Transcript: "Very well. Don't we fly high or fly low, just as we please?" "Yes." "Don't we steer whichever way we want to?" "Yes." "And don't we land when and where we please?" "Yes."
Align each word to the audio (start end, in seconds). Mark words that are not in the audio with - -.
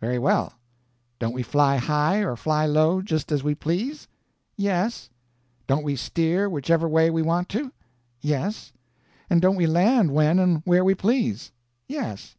"Very 0.00 0.18
well. 0.18 0.54
Don't 1.18 1.34
we 1.34 1.42
fly 1.42 1.76
high 1.76 2.20
or 2.24 2.34
fly 2.34 2.64
low, 2.64 3.02
just 3.02 3.30
as 3.30 3.44
we 3.44 3.54
please?" 3.54 4.08
"Yes." 4.56 5.10
"Don't 5.66 5.84
we 5.84 5.96
steer 5.96 6.48
whichever 6.48 6.88
way 6.88 7.10
we 7.10 7.20
want 7.20 7.50
to?" 7.50 7.70
"Yes." 8.22 8.72
"And 9.28 9.42
don't 9.42 9.54
we 9.56 9.66
land 9.66 10.12
when 10.12 10.38
and 10.38 10.62
where 10.64 10.82
we 10.82 10.94
please?" 10.94 11.52
"Yes." 11.88 12.36